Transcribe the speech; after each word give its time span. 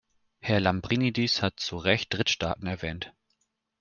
Herr 0.39 0.59
Lambrinidis 0.59 1.43
hat 1.43 1.59
zu 1.59 1.77
Recht 1.77 2.11
Drittstaaten 2.11 2.65
erwähnt. 2.65 3.13